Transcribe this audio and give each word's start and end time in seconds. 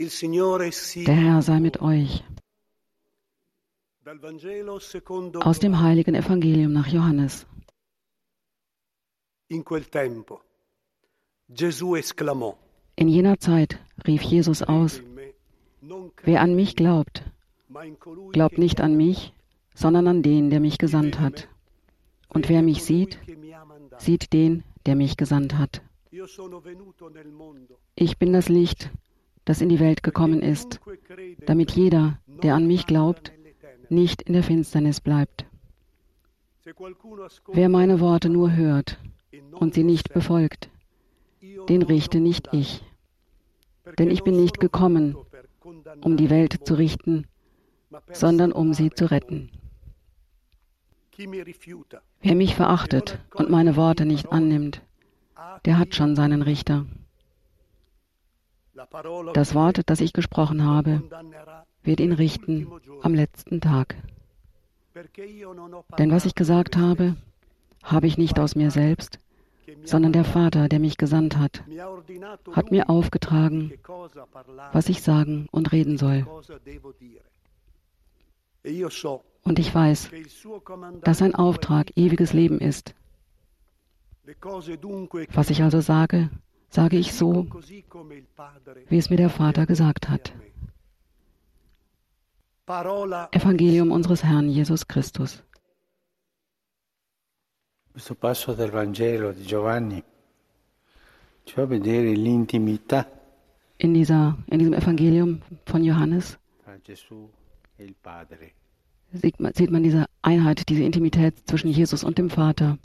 Der 0.00 1.16
Herr 1.16 1.42
sei 1.42 1.58
mit 1.58 1.80
euch. 1.80 2.22
Aus 5.40 5.58
dem 5.58 5.80
heiligen 5.80 6.14
Evangelium 6.14 6.72
nach 6.72 6.86
Johannes. 6.86 7.46
In 9.48 9.64
jener 13.08 13.40
Zeit 13.40 13.80
rief 14.06 14.22
Jesus 14.22 14.62
aus, 14.62 15.02
wer 16.22 16.42
an 16.42 16.54
mich 16.54 16.76
glaubt, 16.76 17.24
glaubt 18.32 18.58
nicht 18.58 18.80
an 18.80 18.96
mich, 18.96 19.32
sondern 19.74 20.06
an 20.06 20.22
den, 20.22 20.50
der 20.50 20.60
mich 20.60 20.78
gesandt 20.78 21.18
hat. 21.18 21.48
Und 22.28 22.48
wer 22.48 22.62
mich 22.62 22.84
sieht, 22.84 23.18
sieht 23.98 24.32
den, 24.32 24.62
der 24.86 24.94
mich 24.94 25.16
gesandt 25.16 25.54
hat. 25.54 25.82
Ich 27.96 28.18
bin 28.18 28.32
das 28.32 28.48
Licht, 28.48 28.90
das 29.48 29.62
in 29.62 29.70
die 29.70 29.80
Welt 29.80 30.02
gekommen 30.02 30.42
ist, 30.42 30.78
damit 31.46 31.70
jeder, 31.70 32.18
der 32.26 32.54
an 32.54 32.66
mich 32.66 32.86
glaubt, 32.86 33.32
nicht 33.88 34.20
in 34.20 34.34
der 34.34 34.42
Finsternis 34.42 35.00
bleibt. 35.00 35.46
Wer 37.50 37.70
meine 37.70 37.98
Worte 37.98 38.28
nur 38.28 38.54
hört 38.54 38.98
und 39.52 39.72
sie 39.72 39.84
nicht 39.84 40.12
befolgt, 40.12 40.68
den 41.70 41.80
richte 41.80 42.20
nicht 42.20 42.50
ich. 42.52 42.84
Denn 43.98 44.10
ich 44.10 44.22
bin 44.22 44.36
nicht 44.36 44.60
gekommen, 44.60 45.16
um 46.02 46.18
die 46.18 46.28
Welt 46.28 46.66
zu 46.66 46.74
richten, 46.74 47.26
sondern 48.12 48.52
um 48.52 48.74
sie 48.74 48.90
zu 48.90 49.10
retten. 49.10 49.50
Wer 52.20 52.34
mich 52.34 52.54
verachtet 52.54 53.18
und 53.34 53.48
meine 53.48 53.76
Worte 53.76 54.04
nicht 54.04 54.30
annimmt, 54.30 54.82
der 55.64 55.78
hat 55.78 55.94
schon 55.94 56.16
seinen 56.16 56.42
Richter. 56.42 56.84
Das 59.34 59.54
Wort, 59.54 59.82
das 59.86 60.00
ich 60.00 60.12
gesprochen 60.12 60.64
habe, 60.64 61.02
wird 61.82 62.00
ihn 62.00 62.12
richten 62.12 62.66
am 63.02 63.14
letzten 63.14 63.60
Tag. 63.60 63.96
Denn 65.98 66.10
was 66.10 66.24
ich 66.24 66.34
gesagt 66.34 66.76
habe, 66.76 67.16
habe 67.82 68.06
ich 68.06 68.18
nicht 68.18 68.38
aus 68.38 68.54
mir 68.56 68.70
selbst, 68.70 69.18
sondern 69.84 70.12
der 70.12 70.24
Vater, 70.24 70.68
der 70.68 70.78
mich 70.78 70.96
gesandt 70.96 71.36
hat, 71.36 71.62
hat 72.52 72.70
mir 72.70 72.88
aufgetragen, 72.90 73.72
was 74.72 74.88
ich 74.88 75.02
sagen 75.02 75.46
und 75.50 75.72
reden 75.72 75.98
soll. 75.98 76.26
Und 79.42 79.58
ich 79.58 79.74
weiß, 79.74 80.10
dass 81.02 81.18
sein 81.18 81.34
Auftrag 81.34 81.96
ewiges 81.96 82.32
Leben 82.32 82.58
ist. 82.58 82.94
Was 85.32 85.50
ich 85.50 85.62
also 85.62 85.80
sage, 85.80 86.28
sage 86.70 86.96
ich 86.96 87.12
so, 87.12 87.46
wie 88.88 88.98
es 88.98 89.10
mir 89.10 89.16
der 89.16 89.30
Vater 89.30 89.66
gesagt 89.66 90.08
hat. 90.08 90.32
Evangelium 93.32 93.90
unseres 93.90 94.22
Herrn 94.24 94.48
Jesus 94.50 94.86
Christus. 94.86 95.42
Questo 97.92 98.14
passo 98.14 98.54
del 98.54 98.70
Vangelo 98.70 99.32
di 99.32 99.42
Giovanni 99.42 100.04
ci 101.44 101.54
fa 101.54 101.66
vedere 101.66 102.14
l'intimità 102.14 103.08
in, 103.78 103.94
dieser, 103.94 104.36
in 104.50 104.58
diesem 104.58 104.74
Evangelium 104.74 105.40
von 105.64 105.82
Johannes 105.82 106.38
sieht 109.12 109.40
man, 109.40 109.52
sieht 109.54 109.70
man 109.70 109.82
diese 109.82 110.06
Einheit, 110.22 110.68
diese 110.68 110.82
Intimität 110.82 111.34
zwischen 111.46 111.68
Jesus 111.68 112.04
und 112.04 112.18
dem 112.18 112.28
Vater. 112.28 112.78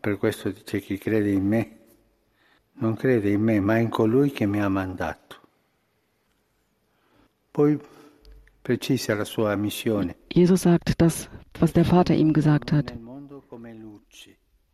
Per 0.00 0.18
questo 0.18 0.50
dice 0.50 0.80
chi 0.80 0.98
crede 0.98 1.30
in 1.30 1.46
me 1.46 1.76
non 2.78 2.94
crede 2.94 3.30
in 3.30 3.42
me, 3.42 3.60
ma 3.60 3.78
in 3.78 3.88
colui 3.88 4.30
che 4.30 4.46
mi 4.46 4.60
ha 4.60 4.68
mandato. 4.68 5.36
Poi 7.50 7.78
precisa 8.60 9.14
la 9.14 9.24
sua 9.24 9.56
missione. 9.56 10.16
Jesus 10.28 10.62
sagt 10.62 11.00
das, 11.00 11.28
was 11.58 11.72
der 11.72 11.84
Vater 11.84 12.14
ihm 12.14 12.32
gesagt 12.32 12.72
hat. 12.72 12.92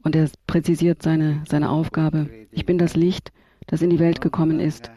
Und 0.04 0.16
er 0.16 0.28
präzisiert 0.46 1.02
seine, 1.02 1.44
seine 1.48 1.70
Aufgabe. 1.70 2.28
Ich 2.50 2.66
bin 2.66 2.78
das 2.78 2.96
Licht, 2.96 3.30
das 3.68 3.82
in 3.82 3.90
die 3.90 4.00
Welt 4.00 4.20
gekommen 4.20 4.58
ist, 4.58 4.90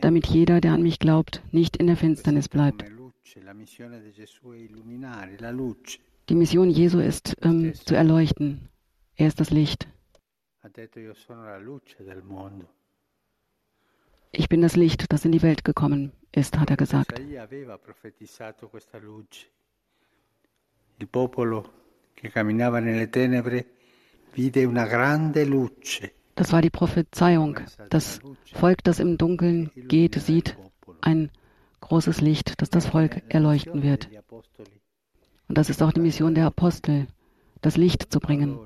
damit 0.00 0.26
jeder, 0.26 0.60
der 0.60 0.72
an 0.72 0.82
mich 0.82 0.98
glaubt, 0.98 1.40
nicht 1.52 1.76
in 1.76 1.86
der 1.86 1.96
Finsternis 1.96 2.48
bleibt. 2.48 2.84
Die 6.28 6.34
Mission 6.34 6.70
Jesu 6.70 6.98
ist, 6.98 7.36
ähm, 7.42 7.74
zu 7.74 7.94
erleuchten, 7.94 8.68
er 9.16 9.28
ist 9.28 9.40
das 9.40 9.50
Licht. 9.50 9.88
Ich 14.32 14.48
bin 14.48 14.62
das 14.62 14.76
Licht, 14.76 15.12
das 15.12 15.24
in 15.24 15.32
die 15.32 15.42
Welt 15.42 15.64
gekommen 15.64 16.12
ist, 16.32 16.58
hat 16.58 16.70
er 16.70 16.76
gesagt. 16.76 17.20
Il 20.96 21.08
popolo 21.08 21.64
che 22.14 22.28
camminava 22.28 22.78
nelle 22.78 23.10
tenebre 23.10 23.66
vide 24.32 24.64
una 24.64 24.86
grande 24.86 25.44
luce. 25.44 26.12
Das 26.36 26.52
war 26.52 26.62
die 26.62 26.70
Prophezeiung. 26.70 27.60
Das 27.90 28.20
Volk, 28.52 28.82
das 28.84 28.98
im 29.00 29.18
Dunkeln 29.18 29.70
geht, 29.74 30.14
sieht 30.20 30.56
ein 31.00 31.30
großes 31.80 32.20
Licht, 32.20 32.60
das 32.60 32.70
das 32.70 32.86
Volk 32.86 33.22
erleuchten 33.28 33.82
wird. 33.82 34.08
Und 35.48 35.58
das 35.58 35.70
ist 35.70 35.82
auch 35.82 35.92
die 35.92 36.00
Mission 36.00 36.34
der 36.34 36.46
Apostel, 36.46 37.06
das 37.64 37.76
Licht 37.78 38.12
zu 38.12 38.20
bringen. 38.20 38.58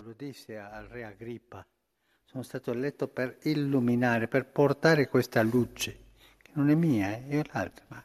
Sono 2.24 2.42
stato 2.42 2.72
eletto 2.72 3.06
per 3.06 3.38
illuminare, 3.44 4.26
per 4.26 4.50
portare 4.50 5.08
questa 5.08 5.40
luce, 5.42 5.98
che 6.42 6.50
non 6.54 6.68
è 6.68 6.74
mia, 6.74 7.08
è 7.26 7.42
l'altra. 7.52 8.04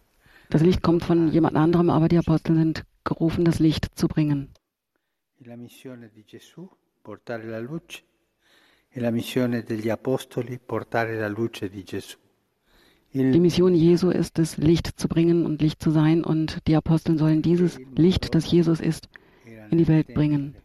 Das 0.49 0.61
Licht 0.61 0.81
kommt 0.81 1.03
von 1.03 1.29
jemand 1.29 1.57
anderem, 1.57 1.89
aber 1.89 2.07
die 2.07 2.17
Apostel 2.17 2.55
sind 2.55 2.85
gerufen, 3.03 3.43
das 3.43 3.59
Licht 3.59 3.87
zu 3.95 4.07
bringen. 4.07 4.51
La 5.39 5.55
missione 5.55 6.09
di 6.13 6.23
Gesù, 6.23 6.69
portare 7.01 7.47
la 7.47 7.59
luce, 7.59 8.03
e 8.87 9.01
la 9.01 9.09
missione 9.09 9.63
degli 9.63 9.89
apostoli, 9.89 10.59
portare 10.59 11.17
la 11.17 11.27
luce 11.27 11.69
di 11.69 11.83
Gesù. 11.83 12.17
Die 13.13 13.39
Mission 13.39 13.73
Jesu 13.73 14.09
ist 14.09 14.39
es, 14.39 14.57
Licht 14.57 14.99
zu 14.99 15.07
bringen 15.07 15.45
und 15.45 15.61
Licht 15.61 15.81
zu 15.81 15.91
sein, 15.91 16.23
und 16.23 16.65
die 16.67 16.75
Apostel 16.75 17.17
sollen 17.17 17.41
dieses 17.41 17.79
Licht, 17.95 18.33
das 18.35 18.49
Jesus 18.49 18.79
ist, 18.79 19.09
in 19.69 19.77
die 19.79 19.87
Welt 19.87 20.13
bringen 20.13 20.55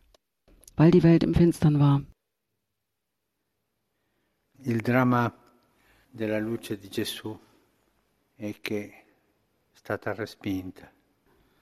weil 0.79 0.91
die 0.91 1.03
Welt 1.03 1.23
im 1.25 1.35
Finstern 1.35 1.79
war. 1.79 2.03
Il 4.63 4.81
dramma 4.83 5.33
della 6.11 6.39
luce 6.39 6.79
di 6.79 6.89
Gesù 6.89 7.39
è 8.37 8.55
che 8.61 8.91
è 8.91 9.05
stata 9.73 10.15
respinta. 10.15 10.91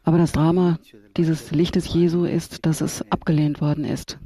Aber 0.02 0.18
das 0.18 0.32
Drama 0.32 0.78
dieses 1.16 1.50
Lichtes 1.50 1.92
Jesu 1.92 2.24
ist, 2.24 2.64
dass 2.64 2.80
es 2.80 3.02
abgelehnt 3.10 3.60
worden 3.60 3.84
ist. 3.84 4.18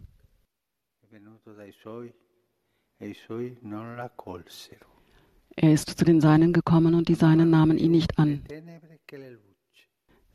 Er 5.56 5.72
ist 5.72 5.98
zu 5.98 6.04
den 6.04 6.20
Seinen 6.20 6.52
gekommen 6.52 6.94
und 6.94 7.08
die 7.08 7.14
Seinen 7.14 7.50
nahmen 7.50 7.78
ihn 7.78 7.92
nicht 7.92 8.18
an. 8.18 8.42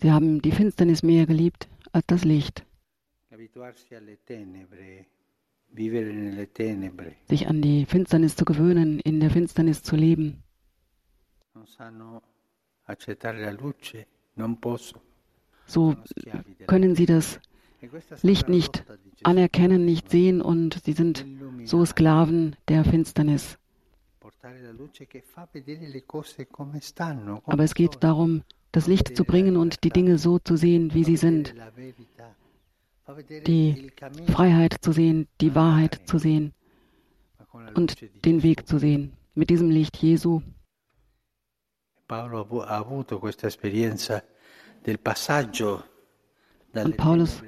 Sie 0.02 0.12
haben 0.12 0.42
die 0.42 0.52
Finsternis 0.52 1.04
mehr 1.04 1.26
geliebt 1.26 1.68
als 1.92 2.06
das 2.08 2.24
Licht. 2.24 2.66
Sich 7.28 7.48
an 7.48 7.62
die 7.62 7.86
Finsternis 7.86 8.36
zu 8.36 8.46
gewöhnen, 8.46 9.00
in 9.00 9.20
der 9.20 9.30
Finsternis 9.30 9.84
zu 9.84 9.96
leben. 9.96 10.44
So 15.66 15.96
können 16.68 16.96
sie 16.96 17.06
das 17.06 17.40
e 17.82 17.90
Licht 18.22 18.50
nicht 18.50 18.84
anerkennen, 19.24 19.86
nicht 19.86 20.10
sehen 20.10 20.42
und 20.42 20.82
sie 20.84 20.94
sind 20.94 21.26
so 21.66 21.86
Sklaven 21.86 22.56
der 22.68 22.84
Finsternis. 22.86 23.58
Aber 27.46 27.64
es 27.64 27.74
geht 27.74 28.04
darum, 28.04 28.44
das 28.72 28.88
Licht 28.88 29.16
zu 29.16 29.24
bringen 29.24 29.58
und 29.58 29.84
die 29.84 29.90
Dinge 29.90 30.18
so 30.18 30.40
zu 30.40 30.56
sehen, 30.56 30.94
wie 30.94 31.04
sie 31.04 31.18
sind 31.18 31.54
die 33.28 33.92
Freiheit 34.32 34.78
zu 34.82 34.92
sehen, 34.92 35.28
die 35.42 35.54
Wahrheit 35.56 36.02
zu 36.06 36.18
sehen 36.18 36.54
und 37.76 37.98
den 38.26 38.44
Weg 38.44 38.68
zu 38.68 38.80
sehen. 38.80 39.14
Mit 39.34 39.50
diesem 39.50 39.70
Licht 39.70 39.98
Jesu. 39.98 40.42
Und 46.74 46.98
Paulus 46.98 47.44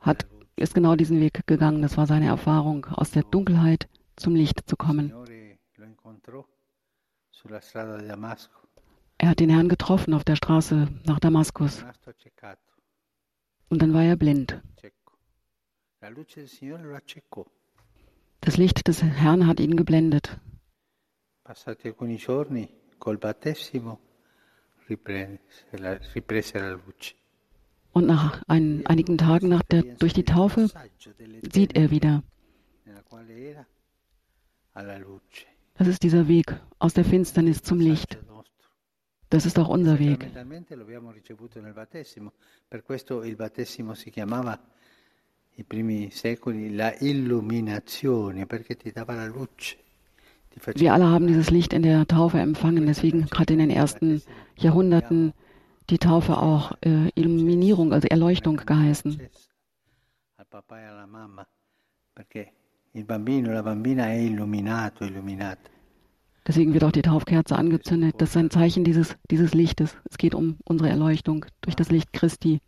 hat, 0.00 0.26
ist 0.56 0.74
genau 0.74 0.96
diesen 0.96 1.20
Weg 1.20 1.46
gegangen. 1.46 1.82
Das 1.82 1.96
war 1.96 2.06
seine 2.06 2.26
Erfahrung, 2.26 2.86
aus 2.86 3.10
der 3.10 3.22
Dunkelheit 3.24 3.88
zum 4.16 4.34
Licht 4.34 4.68
zu 4.68 4.76
kommen. 4.76 5.12
Er 9.20 9.28
hat 9.28 9.40
den 9.40 9.50
Herrn 9.50 9.68
getroffen 9.68 10.14
auf 10.14 10.24
der 10.24 10.36
Straße 10.36 10.88
nach 11.04 11.18
Damaskus. 11.18 11.84
Und 13.68 13.82
dann 13.82 13.92
war 13.92 14.02
er 14.02 14.16
blind. 14.16 14.60
Das 18.40 18.56
Licht 18.56 18.88
des 18.88 19.02
Herrn 19.02 19.46
hat 19.46 19.60
ihn 19.60 19.76
geblendet. 19.76 20.38
Und 27.92 28.06
nach 28.06 28.42
ein, 28.46 28.86
einigen 28.86 29.18
Tagen 29.18 29.48
nach 29.48 29.62
der, 29.62 29.82
durch 29.82 30.12
die 30.12 30.24
Taufe 30.24 30.68
sieht 31.52 31.76
er 31.76 31.90
wieder. 31.90 32.22
Das 35.74 35.88
ist 35.88 36.02
dieser 36.02 36.28
Weg 36.28 36.60
aus 36.78 36.94
der 36.94 37.04
Finsternis 37.04 37.62
zum 37.62 37.80
Licht. 37.80 38.18
Das 39.30 39.44
ist 39.46 39.58
auch 39.58 39.68
unser 39.68 39.98
Weg. 39.98 40.26
i 45.58 45.64
primi 45.64 46.08
secoli 46.12 46.72
la 46.74 46.94
illuminazione 47.00 48.46
perché 48.46 48.76
ti 48.76 48.92
dava 48.92 49.14
la 49.14 49.26
luce. 49.26 49.76
Wir 50.74 50.92
alle 50.92 51.06
haben 51.06 51.26
dieses 51.26 51.50
Licht 51.50 51.72
in 51.72 51.82
der 51.82 52.06
Taufe 52.06 52.38
empfangen, 52.38 52.86
deswegen 52.86 53.26
gerade 53.26 53.52
in 53.52 53.58
den 53.58 53.70
ersten 53.70 54.22
Jahrhunderten 54.56 55.32
die 55.90 55.98
Taufe 55.98 56.38
auch 56.38 56.72
äh, 56.80 57.10
Illuminierung, 57.14 57.92
also 57.92 58.08
Erleuchtung 58.08 58.56
geheißen. 58.56 59.20
Deswegen 66.48 66.72
wird 66.72 66.82
auch 66.82 66.92
die 66.92 67.02
Taufkerze 67.02 67.56
angezündet. 67.56 68.14
Das 68.18 68.30
ist 68.30 68.36
ein 68.38 68.50
Zeichen 68.50 68.82
dieses, 68.82 69.16
dieses 69.30 69.52
Lichtes. 69.52 69.94
Es 70.10 70.16
geht 70.16 70.34
um 70.34 70.56
unsere 70.64 70.88
Erleuchtung 70.88 71.44
durch 71.60 71.76
das 71.76 71.90
Licht 71.90 72.14
Christi. 72.14 72.62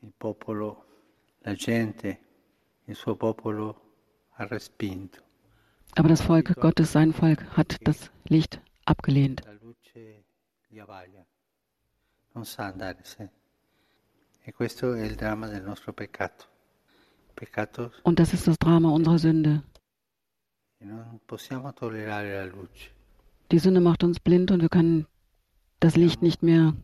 Il 0.00 0.12
popolo, 0.16 0.84
la 1.42 1.54
gente, 1.54 2.18
il 2.86 2.94
suo 2.94 3.16
popolo 3.16 3.74
ha 4.38 4.44
respinto. 4.44 5.20
Aber 5.96 6.08
das 6.08 6.22
Volk 6.22 6.54
Gottes, 6.60 6.92
sein 6.92 7.12
Volk, 7.12 7.44
hat 7.56 7.76
das 7.82 8.12
Licht 8.28 8.60
abgelehnt. 8.84 9.42
Und 18.04 18.18
das 18.20 18.34
ist 18.34 18.46
das 18.46 18.58
Drama 18.60 18.90
unserer 18.90 19.18
Sünde. 19.18 19.64
Die 23.50 23.58
Sünde 23.58 23.80
macht 23.80 24.04
uns 24.04 24.20
blind 24.20 24.50
und 24.50 24.60
wir 24.60 24.68
können 24.68 25.06
das 25.80 25.96
Licht 25.96 26.22
nicht 26.22 26.42
mehr 26.42 26.74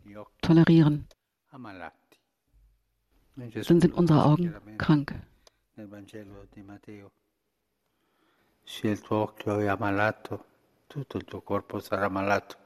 tolerieren. 0.41 1.07
Dann 3.35 3.81
sind 3.81 3.93
unsere 3.93 4.25
Augen 4.25 4.53
krank. 4.77 5.13
Se 8.67 8.87
il 8.87 8.99
tuo 9.01 9.17
occhio 9.17 9.59
è 9.59 9.67
ammalato, 9.67 10.43
tutto 10.87 11.17
il 11.19 11.25
tuo 11.25 11.41
corpo 11.41 11.79
sarà 11.79 12.09
malato. 12.09 12.57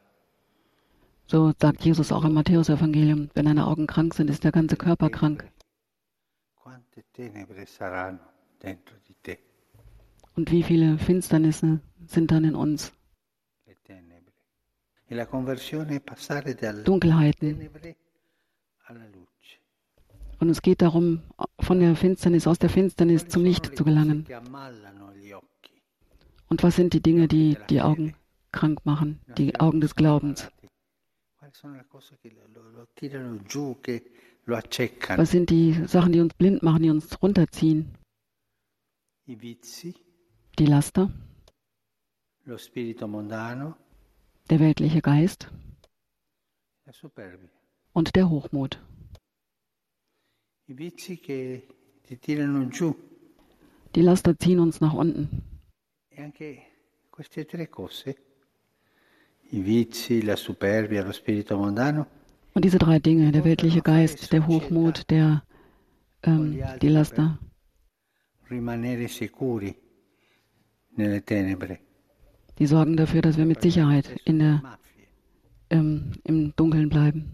So 1.26 1.54
sagt 1.60 1.84
Jesus 1.84 2.12
auch 2.12 2.24
im 2.24 2.34
Matthäus-Evangelium. 2.34 3.30
Wenn 3.34 3.46
deine 3.46 3.68
Augen 3.68 3.86
krank 3.86 4.14
sind, 4.14 4.30
ist 4.30 4.44
der 4.44 4.52
ganze 4.52 4.78
Körper 4.78 5.10
krank. 5.10 5.52
Und 10.40 10.52
wie 10.52 10.64
viele 10.64 10.98
Finsternisse 10.98 11.82
sind 12.08 12.32
dann 12.32 12.46
in 12.46 12.56
uns? 12.56 12.94
E 15.10 15.26
Dunkelheiten. 16.86 17.70
Und 20.40 20.50
es 20.50 20.62
geht 20.62 20.82
darum, 20.82 21.24
von 21.60 21.82
der 21.82 21.94
Finsternis, 21.98 22.48
aus 22.48 22.58
der 22.58 22.70
Finsternis 22.70 23.28
zum 23.28 23.44
Licht 23.44 23.76
zu 23.76 23.84
gelangen. 23.84 24.26
Und 26.48 26.64
was 26.64 26.78
sind 26.78 26.94
die 26.94 27.02
Dinge, 27.02 27.28
die 27.28 27.58
die 27.70 27.82
Augen 27.82 28.16
krank 28.54 28.86
machen, 28.86 29.20
die 29.38 29.60
Augen 29.60 29.82
des 29.82 29.94
Glaubens? 29.94 30.50
Was 35.18 35.32
sind 35.32 35.50
die 35.50 35.74
Sachen, 35.86 36.14
die 36.14 36.22
uns 36.22 36.34
blind 36.34 36.64
machen, 36.64 36.84
die 36.84 36.90
uns 36.92 37.22
runterziehen? 37.22 37.94
Die 40.60 40.66
Laster, 40.66 41.10
der 44.50 44.60
weltliche 44.60 45.02
Geist? 45.02 45.50
Und 47.94 48.14
der 48.18 48.30
Hochmut. 48.30 48.82
Die 53.96 54.02
Laster 54.02 54.38
ziehen 54.38 54.60
uns 54.60 54.82
nach 54.82 54.94
unten. 54.94 55.44
Und 62.54 62.66
diese 62.66 62.80
drei 62.80 63.00
Dinge, 63.00 63.32
der 63.32 63.46
weltliche 63.46 63.82
Geist, 63.82 64.34
der 64.34 64.46
Hochmut, 64.46 65.10
der, 65.10 65.42
ähm, 66.24 66.62
die 66.82 66.90
Laster, 66.90 67.40
die 72.60 72.68
sorgen 72.68 72.98
dafür, 72.98 73.22
dass 73.22 73.38
wir 73.38 73.46
mit 73.46 73.62
Sicherheit 73.62 74.10
in 74.26 74.40
der, 74.40 74.78
ähm, 75.70 76.12
im 76.26 76.54
Dunkeln 76.56 76.90
bleiben. 76.90 77.32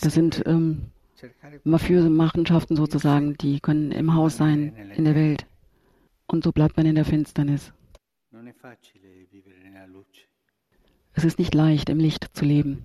Das 0.00 0.14
sind 0.14 0.42
ähm, 0.46 0.90
mafiöse 1.64 2.08
Machenschaften 2.08 2.76
sozusagen, 2.76 3.36
die 3.36 3.60
können 3.60 3.92
im 3.92 4.14
Haus 4.14 4.36
sein, 4.36 4.74
in 4.96 5.04
der 5.04 5.14
Welt. 5.14 5.46
Und 6.26 6.44
so 6.44 6.52
bleibt 6.52 6.76
man 6.76 6.86
in 6.86 6.94
der 6.94 7.04
Finsternis. 7.04 7.72
Es 11.12 11.24
ist 11.24 11.38
nicht 11.38 11.54
leicht, 11.54 11.90
im 11.90 11.98
Licht 11.98 12.28
zu 12.32 12.44
leben. 12.44 12.84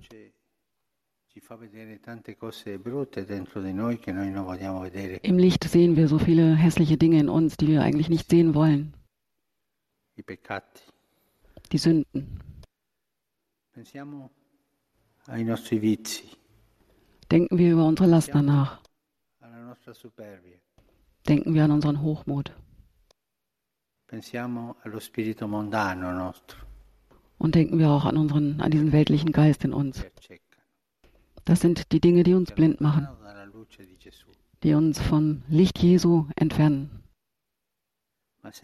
Im 5.22 5.38
Licht 5.38 5.64
sehen 5.64 5.96
wir 5.96 6.06
so 6.06 6.18
viele 6.18 6.54
hässliche 6.54 6.96
Dinge 6.96 7.18
in 7.18 7.28
uns, 7.28 7.56
die 7.56 7.66
wir 7.66 7.82
eigentlich 7.82 8.08
nicht 8.08 8.30
sehen 8.30 8.54
wollen. 8.54 8.94
Die 11.72 11.78
Sünden. 11.78 12.40
Denken 17.30 17.58
wir 17.58 17.72
über 17.72 17.86
unsere 17.86 18.08
Laster 18.08 18.42
nach. 18.42 18.80
Denken 21.28 21.54
wir 21.54 21.64
an 21.64 21.70
unseren 21.72 22.00
Hochmut. 22.00 22.52
Und 27.38 27.54
denken 27.56 27.78
wir 27.78 27.90
auch 27.90 28.04
an, 28.04 28.16
unseren, 28.16 28.60
an 28.60 28.70
diesen 28.70 28.92
weltlichen 28.92 29.32
Geist 29.32 29.64
in 29.64 29.72
uns. 29.72 30.04
Das 31.44 31.60
sind 31.60 31.92
die 31.92 32.00
Dinge, 32.00 32.22
die 32.22 32.34
uns 32.34 32.52
blind 32.52 32.80
machen, 32.80 33.06
die 34.62 34.74
uns 34.74 35.00
vom 35.00 35.42
Licht 35.48 35.78
Jesu 35.78 36.26
entfernen. 36.36 37.02
Und 38.42 38.62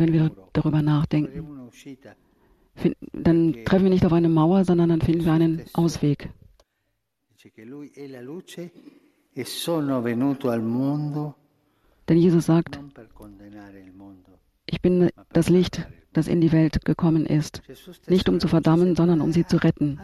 wenn 0.00 0.12
wir 0.12 0.30
darüber 0.52 0.82
nachdenken, 0.82 1.70
dann 3.12 3.64
treffen 3.64 3.84
wir 3.84 3.90
nicht 3.90 4.04
auf 4.04 4.12
eine 4.12 4.28
Mauer, 4.28 4.64
sondern 4.64 4.88
dann 4.88 5.00
finden 5.00 5.24
wir 5.24 5.32
einen 5.32 5.62
Ausweg. 5.74 6.28
Denn 12.08 12.18
Jesus 12.18 12.46
sagt, 12.46 12.80
ich 14.66 14.80
bin 14.82 15.10
das 15.32 15.48
Licht, 15.48 15.86
das 16.14 16.28
in 16.28 16.40
die 16.40 16.52
Welt 16.52 16.84
gekommen 16.84 17.26
ist, 17.26 17.62
nicht 18.08 18.28
um 18.28 18.40
zu 18.40 18.48
verdammen, 18.48 18.96
sondern 18.96 19.20
um 19.20 19.32
sie 19.32 19.46
zu 19.46 19.56
retten. 19.58 20.00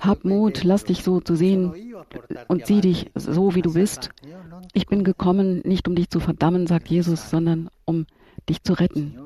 Hab 0.00 0.24
Mut, 0.24 0.64
lass 0.64 0.84
dich 0.84 1.04
so 1.04 1.20
zu 1.20 1.36
sehen 1.36 1.94
und 2.48 2.66
sieh 2.66 2.80
dich 2.80 3.10
so, 3.14 3.54
wie 3.54 3.62
du 3.62 3.74
bist. 3.74 4.10
Ich 4.72 4.86
bin 4.86 5.04
gekommen, 5.04 5.60
nicht 5.64 5.86
um 5.86 5.94
dich 5.94 6.10
zu 6.10 6.18
verdammen, 6.18 6.66
sagt 6.66 6.88
Jesus, 6.88 7.30
sondern 7.30 7.70
um 7.84 8.06
dich 8.48 8.62
zu 8.64 8.72
retten. 8.72 9.16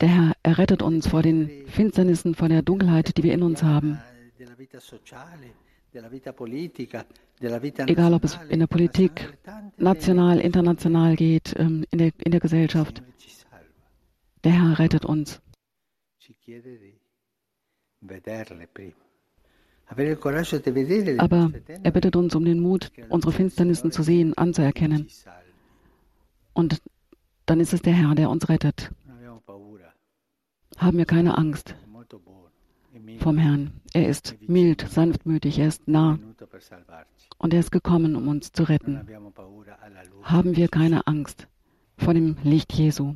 Der 0.00 0.08
Herr 0.08 0.32
errettet 0.42 0.82
uns 0.82 1.06
vor 1.06 1.22
den 1.22 1.66
Finsternissen, 1.66 2.34
vor 2.34 2.48
der 2.48 2.62
Dunkelheit, 2.62 3.16
die 3.16 3.22
wir 3.22 3.34
in 3.34 3.42
uns 3.42 3.62
haben. 3.62 3.98
Egal, 7.86 8.14
ob 8.14 8.24
es 8.24 8.38
in 8.48 8.58
der 8.60 8.66
Politik, 8.66 9.38
national, 9.76 10.38
international 10.40 11.16
geht, 11.16 11.54
ähm, 11.58 11.84
in 11.90 11.98
der, 11.98 12.12
in 12.18 12.30
der 12.30 12.40
Gesellschaft. 12.40 13.02
Der 14.44 14.52
Herr 14.52 14.78
rettet 14.78 15.04
uns. 15.04 15.40
Aber 21.18 21.52
er 21.82 21.90
bittet 21.90 22.16
uns 22.16 22.34
um 22.34 22.44
den 22.44 22.60
Mut, 22.60 22.92
unsere 23.08 23.32
Finsternissen 23.32 23.90
zu 23.90 24.02
sehen, 24.02 24.36
anzuerkennen. 24.38 25.08
Und 26.52 26.80
dann 27.46 27.58
ist 27.60 27.72
es 27.72 27.82
der 27.82 27.94
Herr, 27.94 28.14
der 28.14 28.30
uns 28.30 28.48
rettet. 28.48 28.92
Haben 30.76 30.98
wir 30.98 31.06
keine 31.06 31.36
Angst. 31.36 31.74
Vom 33.18 33.38
Herrn. 33.38 33.72
Er 33.92 34.08
ist 34.08 34.36
mild, 34.46 34.86
sanftmütig, 34.88 35.58
er 35.58 35.68
ist 35.68 35.86
nah 35.88 36.18
und 37.38 37.54
er 37.54 37.60
ist 37.60 37.72
gekommen, 37.72 38.16
um 38.16 38.28
uns 38.28 38.52
zu 38.52 38.64
retten. 38.64 39.00
Haben 40.22 40.56
wir 40.56 40.68
keine 40.68 41.06
Angst 41.06 41.48
vor 41.96 42.14
dem 42.14 42.36
Licht 42.42 42.72
Jesu. 42.72 43.14